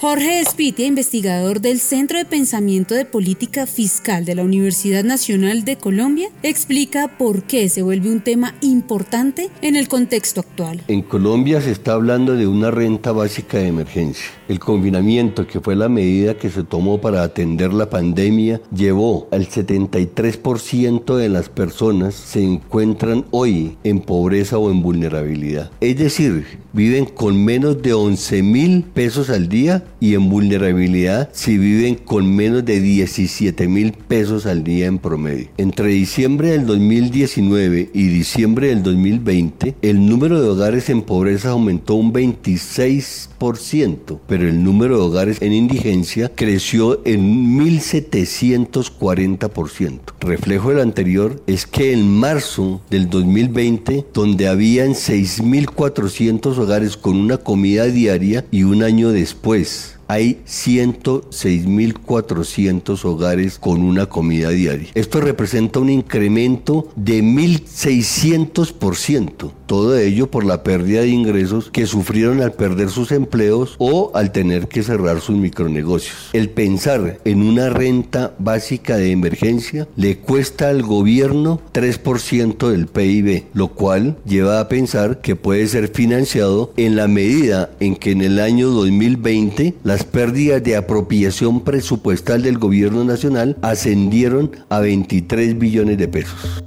Jorge 0.00 0.38
Espitia, 0.38 0.86
investigador 0.86 1.60
del 1.60 1.80
Centro 1.80 2.18
de 2.18 2.24
Pensamiento 2.24 2.94
de 2.94 3.04
Política 3.04 3.66
Fiscal 3.66 4.24
de 4.24 4.36
la 4.36 4.44
Universidad 4.44 5.02
Nacional 5.02 5.64
de 5.64 5.74
Colombia, 5.76 6.28
explica 6.44 7.18
por 7.18 7.42
qué 7.42 7.68
se 7.68 7.82
vuelve 7.82 8.08
un 8.08 8.20
tema 8.20 8.54
importante 8.60 9.50
en 9.60 9.74
el 9.74 9.88
contexto 9.88 10.42
actual. 10.42 10.82
En 10.86 11.02
Colombia 11.02 11.60
se 11.60 11.72
está 11.72 11.94
hablando 11.94 12.36
de 12.36 12.46
una 12.46 12.70
renta 12.70 13.10
básica 13.10 13.58
de 13.58 13.66
emergencia. 13.66 14.26
El 14.48 14.60
confinamiento, 14.60 15.48
que 15.48 15.58
fue 15.58 15.74
la 15.74 15.88
medida 15.88 16.38
que 16.38 16.48
se 16.48 16.62
tomó 16.62 17.00
para 17.00 17.24
atender 17.24 17.72
la 17.72 17.90
pandemia, 17.90 18.60
llevó 18.72 19.26
al 19.32 19.48
73% 19.48 21.16
de 21.16 21.28
las 21.28 21.48
personas 21.48 22.14
se 22.14 22.44
encuentran 22.44 23.24
hoy 23.32 23.76
en 23.82 23.98
pobreza 23.98 24.58
o 24.58 24.70
en 24.70 24.80
vulnerabilidad. 24.80 25.72
Es 25.80 25.98
decir, 25.98 26.46
viven 26.72 27.04
con 27.04 27.44
menos 27.44 27.82
de 27.82 27.94
11 27.94 28.42
mil 28.44 28.84
pesos 28.84 29.28
al 29.30 29.48
día 29.48 29.82
y 30.00 30.14
en 30.14 30.28
vulnerabilidad 30.28 31.30
si 31.32 31.56
viven 31.58 31.96
con 31.96 32.32
menos 32.34 32.64
de 32.64 32.80
17 32.80 33.68
mil 33.68 33.92
pesos 33.92 34.46
al 34.46 34.64
día 34.64 34.86
en 34.86 34.98
promedio. 34.98 35.46
Entre 35.56 35.86
diciembre 35.88 36.50
del 36.50 36.66
2019 36.66 37.90
y 37.92 38.08
diciembre 38.08 38.66
del 38.68 38.82
2020, 38.82 39.76
el 39.82 40.04
número 40.06 40.42
de 40.42 40.48
hogares 40.48 40.88
en 40.90 41.02
pobreza 41.02 41.50
aumentó 41.50 41.94
un 41.94 42.12
26%, 42.12 44.18
pero 44.26 44.48
el 44.48 44.60
número 44.62 44.98
de 44.98 45.04
hogares 45.04 45.40
en 45.40 45.52
indigencia 45.52 46.32
creció 46.34 47.00
en 47.04 47.20
un 47.20 47.60
1740%. 47.60 50.00
Reflejo 50.20 50.70
del 50.70 50.80
anterior 50.80 51.40
es 51.46 51.66
que 51.66 51.92
en 51.92 52.08
marzo 52.08 52.80
del 52.90 53.10
2020, 53.10 54.06
donde 54.12 54.48
habían 54.48 54.94
6.400 54.94 56.58
hogares 56.58 56.96
con 56.96 57.16
una 57.16 57.36
comida 57.38 57.86
diaria 57.86 58.44
y 58.50 58.64
un 58.64 58.82
año 58.82 59.10
después 59.10 59.87
hay 60.08 60.40
106.400 60.46 63.04
hogares 63.04 63.58
con 63.58 63.82
una 63.82 64.06
comida 64.06 64.48
diaria. 64.48 64.88
Esto 64.94 65.20
representa 65.20 65.80
un 65.80 65.90
incremento 65.90 66.88
de 66.96 67.22
1.600%. 67.22 69.52
Todo 69.66 69.98
ello 69.98 70.30
por 70.30 70.46
la 70.46 70.62
pérdida 70.62 71.02
de 71.02 71.08
ingresos 71.08 71.68
que 71.70 71.84
sufrieron 71.86 72.40
al 72.40 72.54
perder 72.54 72.88
sus 72.88 73.12
empleos 73.12 73.74
o 73.78 74.10
al 74.14 74.32
tener 74.32 74.68
que 74.68 74.82
cerrar 74.82 75.20
sus 75.20 75.36
micronegocios. 75.36 76.30
El 76.32 76.48
pensar 76.48 77.20
en 77.26 77.42
una 77.42 77.68
renta 77.68 78.32
básica 78.38 78.96
de 78.96 79.10
emergencia 79.10 79.86
le 79.94 80.16
cuesta 80.16 80.70
al 80.70 80.80
gobierno 80.82 81.60
3% 81.74 82.70
del 82.70 82.86
PIB, 82.86 83.44
lo 83.52 83.68
cual 83.68 84.16
lleva 84.24 84.60
a 84.60 84.68
pensar 84.68 85.20
que 85.20 85.36
puede 85.36 85.66
ser 85.66 85.88
financiado 85.88 86.72
en 86.78 86.96
la 86.96 87.08
medida 87.08 87.68
en 87.78 87.96
que 87.96 88.12
en 88.12 88.22
el 88.22 88.40
año 88.40 88.70
2020 88.70 89.74
las 89.98 90.06
pérdidas 90.06 90.62
de 90.62 90.76
apropiación 90.76 91.64
presupuestal 91.64 92.42
del 92.42 92.56
gobierno 92.56 93.02
nacional 93.02 93.56
ascendieron 93.62 94.52
a 94.68 94.78
23 94.78 95.58
billones 95.58 95.98
de 95.98 96.06
pesos. 96.06 96.62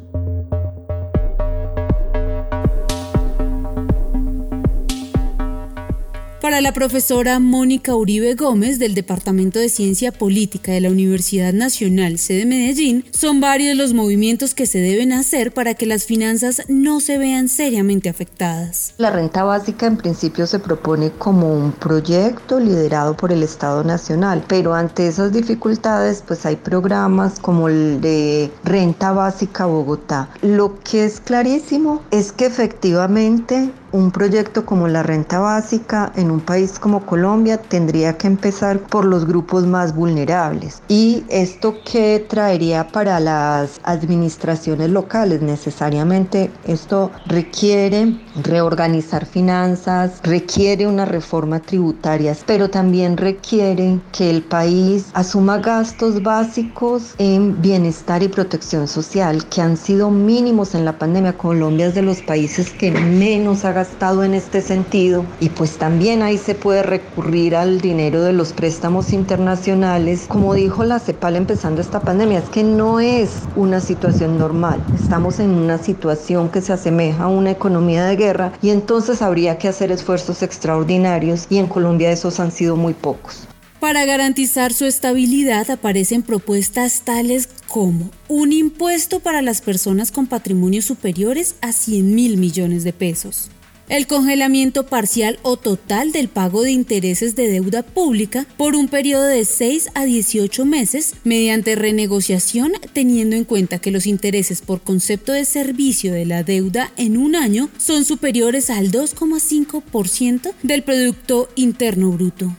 Para 6.41 6.59
la 6.59 6.73
profesora 6.73 7.37
Mónica 7.37 7.93
Uribe 7.93 8.33
Gómez 8.33 8.79
del 8.79 8.95
Departamento 8.95 9.59
de 9.59 9.69
Ciencia 9.69 10.11
Política 10.11 10.71
de 10.71 10.81
la 10.81 10.89
Universidad 10.89 11.53
Nacional 11.53 12.17
sede 12.17 12.47
Medellín, 12.47 13.05
son 13.11 13.39
varios 13.39 13.77
los 13.77 13.93
movimientos 13.93 14.55
que 14.55 14.65
se 14.65 14.79
deben 14.79 15.13
hacer 15.13 15.53
para 15.53 15.75
que 15.75 15.85
las 15.85 16.05
finanzas 16.05 16.63
no 16.67 16.99
se 16.99 17.19
vean 17.19 17.47
seriamente 17.47 18.09
afectadas. 18.09 18.95
La 18.97 19.11
renta 19.11 19.43
básica 19.43 19.85
en 19.85 19.97
principio 19.97 20.47
se 20.47 20.57
propone 20.57 21.11
como 21.11 21.53
un 21.53 21.73
proyecto 21.73 22.59
liderado 22.59 23.15
por 23.15 23.31
el 23.31 23.43
Estado 23.43 23.83
Nacional, 23.83 24.43
pero 24.47 24.73
ante 24.73 25.05
esas 25.05 25.31
dificultades 25.31 26.23
pues 26.25 26.43
hay 26.47 26.55
programas 26.55 27.39
como 27.39 27.69
el 27.69 28.01
de 28.01 28.49
Renta 28.63 29.11
Básica 29.11 29.67
Bogotá. 29.67 30.31
Lo 30.41 30.79
que 30.79 31.05
es 31.05 31.19
clarísimo 31.19 32.01
es 32.09 32.31
que 32.31 32.47
efectivamente 32.47 33.69
un 33.91 34.11
proyecto 34.11 34.65
como 34.65 34.87
la 34.87 35.03
renta 35.03 35.39
básica 35.39 36.11
en 36.15 36.31
un 36.31 36.39
país 36.39 36.79
como 36.79 37.05
Colombia 37.05 37.57
tendría 37.57 38.17
que 38.17 38.27
empezar 38.27 38.79
por 38.79 39.05
los 39.05 39.25
grupos 39.25 39.65
más 39.65 39.95
vulnerables. 39.95 40.81
¿Y 40.87 41.23
esto 41.29 41.75
qué 41.83 42.25
traería 42.27 42.87
para 42.87 43.19
las 43.19 43.79
administraciones 43.83 44.89
locales? 44.89 45.41
Necesariamente 45.41 46.51
esto 46.63 47.11
requiere 47.25 48.15
reorganizar 48.43 49.25
finanzas, 49.25 50.19
requiere 50.23 50.87
una 50.87 51.05
reforma 51.05 51.59
tributaria, 51.59 52.35
pero 52.45 52.69
también 52.69 53.17
requiere 53.17 53.99
que 54.11 54.29
el 54.29 54.43
país 54.43 55.09
asuma 55.13 55.57
gastos 55.57 56.23
básicos 56.23 57.15
en 57.17 57.61
bienestar 57.61 58.23
y 58.23 58.27
protección 58.27 58.87
social 58.87 59.45
que 59.47 59.61
han 59.61 59.77
sido 59.77 60.09
mínimos 60.09 60.75
en 60.75 60.85
la 60.85 60.97
pandemia. 60.97 61.37
Colombia 61.37 61.87
es 61.87 61.95
de 61.95 62.01
los 62.01 62.21
países 62.21 62.71
que 62.71 62.91
menos 62.91 63.65
ha 63.65 63.80
gastado 63.81 64.23
en 64.23 64.35
este 64.35 64.61
sentido 64.61 65.25
y 65.39 65.49
pues 65.49 65.79
también 65.79 66.21
ahí 66.21 66.37
se 66.37 66.53
puede 66.53 66.83
recurrir 66.83 67.55
al 67.55 67.81
dinero 67.81 68.21
de 68.21 68.31
los 68.31 68.53
préstamos 68.53 69.11
internacionales. 69.11 70.25
Como 70.27 70.53
dijo 70.53 70.83
la 70.83 70.99
CEPAL 70.99 71.35
empezando 71.35 71.81
esta 71.81 71.99
pandemia, 71.99 72.37
es 72.37 72.49
que 72.49 72.63
no 72.63 72.99
es 72.99 73.31
una 73.55 73.79
situación 73.79 74.37
normal. 74.37 74.83
Estamos 74.93 75.39
en 75.39 75.49
una 75.49 75.79
situación 75.79 76.49
que 76.49 76.61
se 76.61 76.73
asemeja 76.73 77.23
a 77.23 77.27
una 77.27 77.49
economía 77.49 78.05
de 78.05 78.17
guerra 78.17 78.53
y 78.61 78.69
entonces 78.69 79.23
habría 79.23 79.57
que 79.57 79.67
hacer 79.67 79.91
esfuerzos 79.91 80.43
extraordinarios 80.43 81.47
y 81.49 81.57
en 81.57 81.65
Colombia 81.65 82.11
esos 82.11 82.39
han 82.39 82.51
sido 82.51 82.75
muy 82.75 82.93
pocos. 82.93 83.47
Para 83.81 84.05
garantizar 84.05 84.73
su 84.73 84.85
estabilidad 84.85 85.71
aparecen 85.71 86.21
propuestas 86.21 87.01
tales 87.01 87.49
como 87.67 88.11
un 88.27 88.53
impuesto 88.53 89.21
para 89.21 89.41
las 89.41 89.61
personas 89.61 90.11
con 90.11 90.27
patrimonios 90.27 90.85
superiores 90.85 91.55
a 91.61 91.73
100 91.73 92.13
mil 92.13 92.37
millones 92.37 92.83
de 92.83 92.93
pesos, 92.93 93.49
el 93.91 94.07
congelamiento 94.07 94.85
parcial 94.85 95.37
o 95.41 95.57
total 95.57 96.13
del 96.13 96.29
pago 96.29 96.63
de 96.63 96.71
intereses 96.71 97.35
de 97.35 97.49
deuda 97.49 97.83
pública 97.83 98.47
por 98.55 98.73
un 98.73 98.87
periodo 98.87 99.25
de 99.25 99.43
6 99.43 99.89
a 99.95 100.05
18 100.05 100.63
meses 100.63 101.15
mediante 101.25 101.75
renegociación 101.75 102.71
teniendo 102.93 103.35
en 103.35 103.43
cuenta 103.43 103.79
que 103.79 103.91
los 103.91 104.07
intereses 104.07 104.61
por 104.61 104.79
concepto 104.79 105.33
de 105.33 105.43
servicio 105.43 106.13
de 106.13 106.25
la 106.25 106.43
deuda 106.43 106.89
en 106.95 107.17
un 107.17 107.35
año 107.35 107.69
son 107.77 108.05
superiores 108.05 108.69
al 108.69 108.91
2,5% 108.93 110.53
del 110.63 110.83
Producto 110.83 111.49
Interno 111.55 112.11
Bruto. 112.11 112.55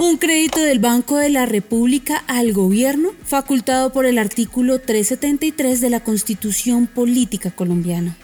Un 0.00 0.16
crédito 0.16 0.60
del 0.60 0.80
Banco 0.80 1.16
de 1.16 1.28
la 1.28 1.46
República 1.46 2.24
al 2.26 2.52
gobierno 2.52 3.10
facultado 3.24 3.92
por 3.92 4.04
el 4.04 4.18
artículo 4.18 4.80
373 4.80 5.80
de 5.80 5.90
la 5.90 6.00
Constitución 6.00 6.88
Política 6.88 7.52
Colombiana 7.52 8.16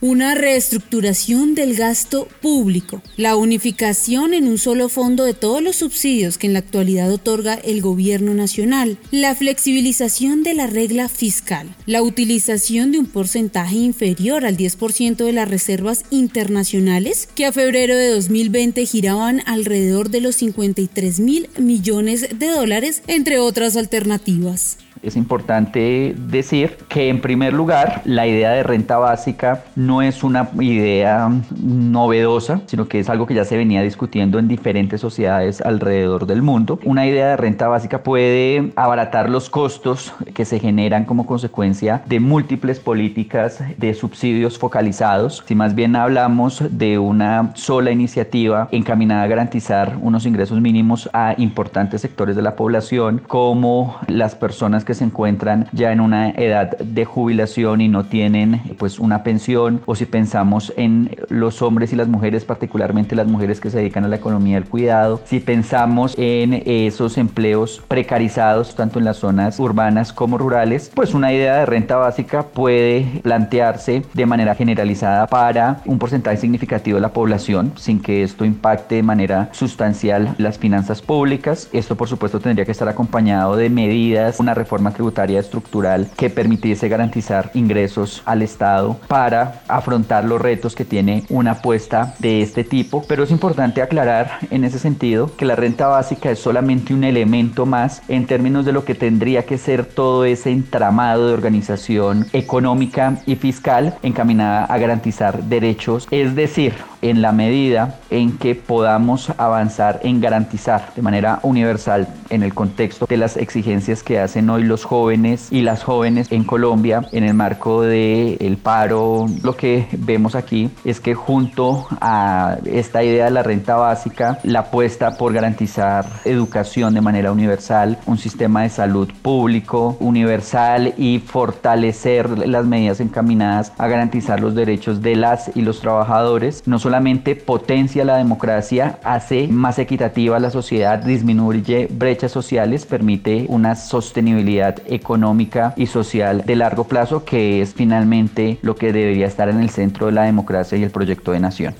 una 0.00 0.34
reestructuración 0.34 1.54
del 1.54 1.74
gasto 1.74 2.28
público, 2.42 3.02
la 3.16 3.36
unificación 3.36 4.34
en 4.34 4.46
un 4.46 4.58
solo 4.58 4.88
fondo 4.88 5.24
de 5.24 5.34
todos 5.34 5.62
los 5.62 5.76
subsidios 5.76 6.38
que 6.38 6.46
en 6.46 6.52
la 6.52 6.58
actualidad 6.60 7.10
otorga 7.10 7.54
el 7.54 7.80
gobierno 7.80 8.34
nacional, 8.34 8.98
la 9.10 9.34
flexibilización 9.34 10.42
de 10.42 10.54
la 10.54 10.66
regla 10.66 11.08
fiscal, 11.08 11.74
la 11.86 12.02
utilización 12.02 12.92
de 12.92 12.98
un 12.98 13.06
porcentaje 13.06 13.76
inferior 13.76 14.44
al 14.44 14.56
10% 14.56 15.16
de 15.16 15.32
las 15.32 15.48
reservas 15.48 16.04
internacionales 16.10 17.28
que 17.34 17.46
a 17.46 17.52
febrero 17.52 17.96
de 17.96 18.08
2020 18.08 18.86
giraban 18.86 19.42
alrededor 19.46 20.10
de 20.10 20.20
los 20.20 20.36
53 20.36 21.20
mil 21.20 21.48
millones 21.58 22.28
de 22.38 22.46
dólares, 22.48 23.02
entre 23.06 23.38
otras 23.38 23.76
alternativas 23.76 24.78
es 25.04 25.16
importante 25.16 26.14
decir 26.16 26.76
que 26.88 27.08
en 27.08 27.20
primer 27.20 27.52
lugar 27.52 28.00
la 28.04 28.26
idea 28.26 28.50
de 28.50 28.62
renta 28.62 28.96
básica 28.98 29.64
no 29.76 30.02
es 30.02 30.24
una 30.24 30.48
idea 30.60 31.30
novedosa, 31.60 32.62
sino 32.66 32.88
que 32.88 33.00
es 33.00 33.08
algo 33.08 33.26
que 33.26 33.34
ya 33.34 33.44
se 33.44 33.56
venía 33.56 33.82
discutiendo 33.82 34.38
en 34.38 34.48
diferentes 34.48 35.00
sociedades 35.00 35.60
alrededor 35.60 36.26
del 36.26 36.42
mundo. 36.42 36.78
Una 36.84 37.06
idea 37.06 37.28
de 37.28 37.36
renta 37.36 37.68
básica 37.68 38.02
puede 38.02 38.72
abaratar 38.76 39.28
los 39.28 39.50
costos 39.50 40.12
que 40.34 40.44
se 40.44 40.58
generan 40.58 41.04
como 41.04 41.26
consecuencia 41.26 42.02
de 42.06 42.20
múltiples 42.20 42.80
políticas 42.80 43.62
de 43.76 43.94
subsidios 43.94 44.58
focalizados. 44.58 45.44
Si 45.46 45.54
más 45.54 45.74
bien 45.74 45.96
hablamos 45.96 46.62
de 46.70 46.98
una 46.98 47.52
sola 47.54 47.90
iniciativa 47.90 48.68
encaminada 48.70 49.24
a 49.24 49.26
garantizar 49.26 49.98
unos 50.00 50.26
ingresos 50.26 50.60
mínimos 50.60 51.10
a 51.12 51.34
importantes 51.36 52.00
sectores 52.00 52.36
de 52.36 52.42
la 52.42 52.56
población 52.56 53.20
como 53.26 53.98
las 54.08 54.34
personas 54.34 54.84
que 54.84 54.93
se 54.94 55.04
encuentran 55.04 55.68
ya 55.72 55.92
en 55.92 56.00
una 56.00 56.30
edad 56.30 56.78
de 56.78 57.04
jubilación 57.04 57.80
y 57.80 57.88
no 57.88 58.04
tienen 58.04 58.62
pues 58.78 58.98
una 58.98 59.22
pensión 59.22 59.80
o 59.86 59.94
si 59.94 60.06
pensamos 60.06 60.72
en 60.76 61.10
los 61.28 61.62
hombres 61.62 61.92
y 61.92 61.96
las 61.96 62.08
mujeres, 62.08 62.44
particularmente 62.44 63.16
las 63.16 63.26
mujeres 63.26 63.60
que 63.60 63.70
se 63.70 63.78
dedican 63.78 64.04
a 64.04 64.08
la 64.08 64.16
economía 64.16 64.56
del 64.56 64.68
cuidado, 64.68 65.20
si 65.24 65.40
pensamos 65.40 66.14
en 66.16 66.62
esos 66.66 67.18
empleos 67.18 67.82
precarizados 67.88 68.74
tanto 68.74 68.98
en 68.98 69.04
las 69.04 69.18
zonas 69.18 69.58
urbanas 69.58 70.12
como 70.12 70.38
rurales, 70.38 70.90
pues 70.94 71.14
una 71.14 71.32
idea 71.32 71.56
de 71.56 71.66
renta 71.66 71.96
básica 71.96 72.42
puede 72.42 73.20
plantearse 73.22 74.02
de 74.12 74.26
manera 74.26 74.54
generalizada 74.54 75.26
para 75.26 75.80
un 75.84 75.98
porcentaje 75.98 76.36
significativo 76.36 76.96
de 76.96 77.02
la 77.02 77.12
población 77.12 77.72
sin 77.76 78.00
que 78.00 78.22
esto 78.22 78.44
impacte 78.44 78.96
de 78.96 79.02
manera 79.02 79.48
sustancial 79.52 80.34
las 80.38 80.58
finanzas 80.58 81.02
públicas. 81.02 81.68
Esto 81.72 81.96
por 81.96 82.08
supuesto 82.08 82.40
tendría 82.40 82.64
que 82.64 82.72
estar 82.72 82.88
acompañado 82.88 83.56
de 83.56 83.70
medidas, 83.70 84.40
una 84.40 84.54
reforma 84.54 84.83
tributaria 84.92 85.40
estructural 85.40 86.10
que 86.16 86.30
permitiese 86.30 86.88
garantizar 86.88 87.50
ingresos 87.54 88.22
al 88.24 88.42
Estado 88.42 88.96
para 89.08 89.62
afrontar 89.68 90.24
los 90.24 90.40
retos 90.40 90.74
que 90.74 90.84
tiene 90.84 91.24
una 91.28 91.52
apuesta 91.52 92.14
de 92.18 92.42
este 92.42 92.64
tipo. 92.64 93.04
Pero 93.08 93.24
es 93.24 93.30
importante 93.30 93.82
aclarar 93.82 94.38
en 94.50 94.64
ese 94.64 94.78
sentido 94.78 95.30
que 95.36 95.44
la 95.44 95.56
renta 95.56 95.86
básica 95.86 96.30
es 96.30 96.38
solamente 96.38 96.94
un 96.94 97.04
elemento 97.04 97.66
más 97.66 98.02
en 98.08 98.26
términos 98.26 98.64
de 98.64 98.72
lo 98.72 98.84
que 98.84 98.94
tendría 98.94 99.44
que 99.44 99.58
ser 99.58 99.84
todo 99.84 100.24
ese 100.24 100.50
entramado 100.50 101.28
de 101.28 101.34
organización 101.34 102.26
económica 102.32 103.18
y 103.26 103.36
fiscal 103.36 103.96
encaminada 104.02 104.64
a 104.64 104.78
garantizar 104.78 105.44
derechos, 105.44 106.08
es 106.10 106.34
decir, 106.34 106.74
en 107.02 107.20
la 107.20 107.32
medida 107.32 107.98
en 108.10 108.38
que 108.38 108.54
podamos 108.54 109.30
avanzar 109.36 110.00
en 110.02 110.20
garantizar 110.20 110.92
de 110.96 111.02
manera 111.02 111.38
universal 111.42 112.08
en 112.30 112.42
el 112.42 112.54
contexto 112.54 113.06
de 113.06 113.16
las 113.18 113.36
exigencias 113.36 114.02
que 114.02 114.18
hacen 114.18 114.48
hoy 114.48 114.62
los 114.62 114.73
jóvenes 114.82 115.46
y 115.52 115.62
las 115.62 115.84
jóvenes 115.84 116.32
en 116.32 116.42
Colombia 116.42 117.06
en 117.12 117.22
el 117.22 117.34
marco 117.34 117.82
del 117.82 118.36
el 118.40 118.56
paro. 118.56 119.26
Lo 119.42 119.56
que 119.56 119.86
vemos 119.92 120.34
aquí 120.34 120.70
es 120.84 120.98
que 120.98 121.14
junto 121.14 121.86
a 122.00 122.56
esta 122.64 123.04
idea 123.04 123.26
de 123.26 123.30
la 123.30 123.44
renta 123.44 123.76
básica, 123.76 124.40
la 124.42 124.60
apuesta 124.60 125.16
por 125.16 125.32
garantizar 125.32 126.06
educación 126.24 126.94
de 126.94 127.00
manera 127.00 127.30
universal, 127.30 127.98
un 128.06 128.18
sistema 128.18 128.62
de 128.62 128.70
salud 128.70 129.08
público 129.22 129.96
universal 130.00 130.94
y 130.96 131.20
fortalecer 131.20 132.48
las 132.48 132.66
medidas 132.66 133.00
encaminadas 133.00 133.72
a 133.78 133.86
garantizar 133.86 134.40
los 134.40 134.54
derechos 134.54 135.02
de 135.02 135.14
las 135.14 135.54
y 135.54 135.62
los 135.62 135.80
trabajadores, 135.80 136.62
no 136.66 136.78
solamente 136.78 137.36
potencia 137.36 138.04
la 138.04 138.16
democracia, 138.16 138.98
hace 139.04 139.46
más 139.48 139.78
equitativa 139.78 140.38
la 140.38 140.50
sociedad, 140.50 140.98
disminuye 140.98 141.88
brechas 141.90 142.32
sociales, 142.32 142.86
permite 142.86 143.46
una 143.48 143.76
sostenibilidad 143.76 144.53
económica 144.58 145.74
y 145.76 145.86
social 145.86 146.42
de 146.44 146.56
largo 146.56 146.84
plazo, 146.84 147.24
que 147.24 147.62
es 147.62 147.74
finalmente 147.74 148.58
lo 148.62 148.76
que 148.76 148.92
debería 148.92 149.26
estar 149.26 149.48
en 149.48 149.60
el 149.60 149.70
centro 149.70 150.06
de 150.06 150.12
la 150.12 150.24
democracia 150.24 150.78
y 150.78 150.82
el 150.82 150.90
proyecto 150.90 151.32
de 151.32 151.40
nación. 151.40 151.74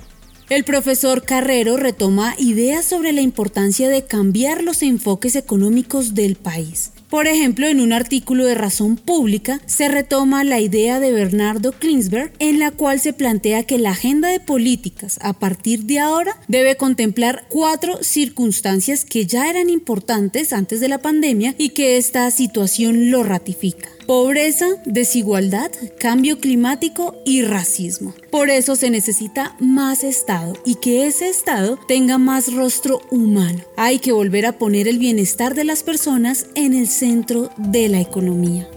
El 0.49 0.63
profesor 0.63 1.23
Carrero 1.23 1.75
retoma 1.75 2.35
ideas 2.37 2.85
sobre 2.85 3.11
la 3.13 3.21
importancia 3.21 3.89
de 3.89 4.03
cambiar 4.03 4.61
los 4.61 4.83
enfoques 4.83 5.35
económicos 5.35 6.13
del 6.13 6.35
país. 6.35 6.91
Por 7.15 7.27
ejemplo, 7.27 7.69
en 7.69 7.79
un 7.79 7.93
artículo 7.93 8.43
de 8.43 8.55
Razón 8.55 8.97
Pública 8.97 9.61
se 9.67 9.87
retoma 9.87 10.43
la 10.43 10.59
idea 10.59 10.99
de 10.99 11.13
Bernardo 11.13 11.71
Klinsberg 11.71 12.33
en 12.39 12.59
la 12.59 12.71
cual 12.71 12.99
se 12.99 13.13
plantea 13.13 13.63
que 13.63 13.77
la 13.77 13.91
agenda 13.91 14.27
de 14.27 14.41
políticas 14.41 15.17
a 15.21 15.31
partir 15.31 15.85
de 15.85 15.99
ahora 15.99 16.35
debe 16.49 16.75
contemplar 16.75 17.45
cuatro 17.47 18.03
circunstancias 18.03 19.05
que 19.05 19.25
ya 19.25 19.49
eran 19.49 19.69
importantes 19.69 20.51
antes 20.51 20.81
de 20.81 20.89
la 20.89 20.97
pandemia 20.97 21.55
y 21.57 21.69
que 21.69 21.95
esta 21.95 22.29
situación 22.31 23.11
lo 23.11 23.23
ratifica. 23.23 23.94
Pobreza, 24.07 24.67
desigualdad, 24.85 25.71
cambio 25.97 26.39
climático 26.39 27.15
y 27.25 27.41
racismo. 27.41 28.13
Por 28.29 28.51
eso 28.51 28.75
se 28.75 28.91
necesita 28.91 29.55
más 29.59 30.03
Estado 30.03 30.53
y 30.63 30.75
que 30.75 31.07
ese 31.07 31.27
Estado 31.27 31.79
tenga 31.87 32.19
más 32.19 32.53
rostro 32.53 33.01
humano. 33.09 33.63
Hay 33.77 33.97
que 33.97 34.11
volver 34.11 34.45
a 34.45 34.59
poner 34.59 34.87
el 34.87 34.99
bienestar 34.99 35.55
de 35.55 35.63
las 35.63 35.81
personas 35.81 36.45
en 36.53 36.75
el 36.75 36.87
centro 36.87 37.49
de 37.57 37.89
la 37.89 37.99
economía. 37.99 38.67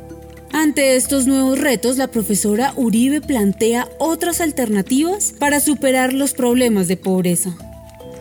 Ante 0.50 0.96
estos 0.96 1.26
nuevos 1.26 1.60
retos, 1.60 1.98
la 1.98 2.06
profesora 2.06 2.72
Uribe 2.76 3.20
plantea 3.20 3.86
otras 3.98 4.40
alternativas 4.40 5.34
para 5.38 5.60
superar 5.60 6.14
los 6.14 6.32
problemas 6.32 6.88
de 6.88 6.96
pobreza. 6.96 7.54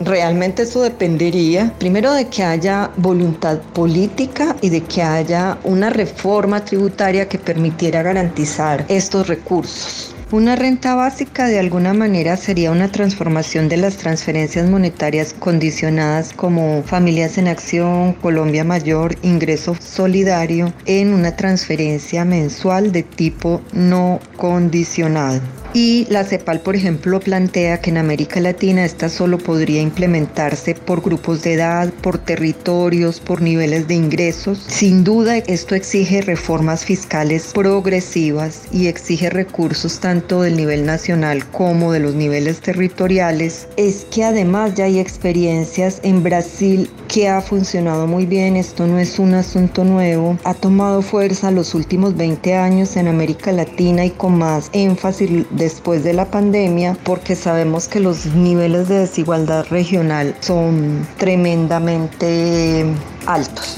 Realmente 0.00 0.62
eso 0.62 0.82
dependería 0.82 1.72
primero 1.78 2.12
de 2.12 2.28
que 2.28 2.44
haya 2.44 2.90
voluntad 2.96 3.58
política 3.74 4.54
y 4.60 4.68
de 4.68 4.82
que 4.82 5.02
haya 5.02 5.58
una 5.64 5.90
reforma 5.90 6.64
tributaria 6.64 7.28
que 7.28 7.38
permitiera 7.38 8.02
garantizar 8.02 8.84
estos 8.88 9.26
recursos. 9.26 10.14
Una 10.30 10.56
renta 10.56 10.94
básica 10.94 11.46
de 11.46 11.58
alguna 11.58 11.94
manera 11.94 12.36
sería 12.36 12.70
una 12.70 12.92
transformación 12.92 13.70
de 13.70 13.78
las 13.78 13.96
transferencias 13.96 14.68
monetarias 14.68 15.32
condicionadas 15.32 16.34
como 16.34 16.82
Familias 16.82 17.38
en 17.38 17.48
Acción, 17.48 18.12
Colombia 18.12 18.62
Mayor, 18.62 19.16
Ingreso 19.22 19.74
Solidario 19.80 20.74
en 20.84 21.14
una 21.14 21.34
transferencia 21.34 22.26
mensual 22.26 22.92
de 22.92 23.04
tipo 23.04 23.62
no 23.72 24.20
condicionado. 24.36 25.40
Y 25.74 26.06
la 26.08 26.24
CEPAL, 26.24 26.60
por 26.60 26.76
ejemplo, 26.76 27.20
plantea 27.20 27.80
que 27.80 27.90
en 27.90 27.98
América 27.98 28.40
Latina 28.40 28.84
esta 28.84 29.08
solo 29.08 29.38
podría 29.38 29.82
implementarse 29.82 30.74
por 30.74 31.02
grupos 31.02 31.42
de 31.42 31.54
edad, 31.54 31.92
por 32.02 32.18
territorios, 32.18 33.20
por 33.20 33.42
niveles 33.42 33.86
de 33.86 33.94
ingresos. 33.94 34.64
Sin 34.66 35.04
duda, 35.04 35.36
esto 35.36 35.74
exige 35.74 36.22
reformas 36.22 36.84
fiscales 36.84 37.52
progresivas 37.52 38.62
y 38.72 38.86
exige 38.86 39.28
recursos 39.28 40.00
tanto 40.00 40.42
del 40.42 40.56
nivel 40.56 40.86
nacional 40.86 41.46
como 41.50 41.92
de 41.92 42.00
los 42.00 42.14
niveles 42.14 42.60
territoriales. 42.60 43.68
Es 43.76 44.06
que 44.10 44.24
además 44.24 44.74
ya 44.74 44.84
hay 44.84 44.98
experiencias 44.98 46.00
en 46.02 46.22
Brasil 46.22 46.90
que 47.08 47.28
ha 47.28 47.40
funcionado 47.40 48.06
muy 48.06 48.26
bien. 48.26 48.56
Esto 48.56 48.86
no 48.86 48.98
es 48.98 49.18
un 49.18 49.34
asunto 49.34 49.84
nuevo. 49.84 50.38
Ha 50.44 50.54
tomado 50.54 51.02
fuerza 51.02 51.50
los 51.50 51.74
últimos 51.74 52.16
20 52.16 52.54
años 52.54 52.96
en 52.96 53.08
América 53.08 53.52
Latina 53.52 54.04
y 54.04 54.10
con 54.10 54.38
más 54.38 54.70
énfasis 54.72 55.30
después 55.58 56.04
de 56.04 56.12
la 56.12 56.30
pandemia 56.30 56.96
porque 57.04 57.34
sabemos 57.36 57.88
que 57.88 58.00
los 58.00 58.26
niveles 58.26 58.88
de 58.88 59.00
desigualdad 59.00 59.66
regional 59.70 60.34
son 60.40 61.06
tremendamente 61.18 62.86
altos. 63.26 63.76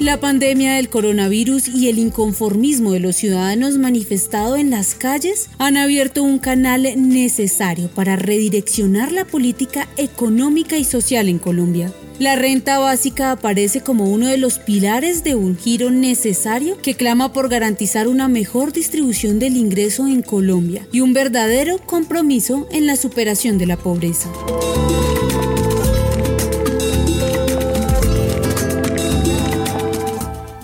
La 0.00 0.20
pandemia 0.20 0.74
del 0.74 0.90
coronavirus 0.90 1.66
y 1.68 1.88
el 1.88 1.98
inconformismo 1.98 2.92
de 2.92 3.00
los 3.00 3.16
ciudadanos 3.16 3.78
manifestado 3.78 4.56
en 4.56 4.70
las 4.70 4.94
calles 4.94 5.50
han 5.58 5.76
abierto 5.76 6.22
un 6.22 6.38
canal 6.38 6.86
necesario 6.96 7.88
para 7.88 8.14
redireccionar 8.14 9.10
la 9.10 9.24
política 9.24 9.88
económica 9.96 10.78
y 10.78 10.84
social 10.84 11.28
en 11.28 11.40
Colombia. 11.40 11.92
La 12.20 12.36
renta 12.36 12.78
básica 12.78 13.32
aparece 13.32 13.80
como 13.80 14.04
uno 14.04 14.28
de 14.28 14.38
los 14.38 14.60
pilares 14.60 15.24
de 15.24 15.34
un 15.34 15.56
giro 15.56 15.90
necesario 15.90 16.76
que 16.80 16.94
clama 16.94 17.32
por 17.32 17.48
garantizar 17.48 18.06
una 18.06 18.28
mejor 18.28 18.72
distribución 18.72 19.40
del 19.40 19.56
ingreso 19.56 20.06
en 20.06 20.22
Colombia 20.22 20.86
y 20.92 21.00
un 21.00 21.12
verdadero 21.12 21.78
compromiso 21.78 22.68
en 22.70 22.86
la 22.86 22.94
superación 22.94 23.58
de 23.58 23.66
la 23.66 23.76
pobreza. 23.76 24.30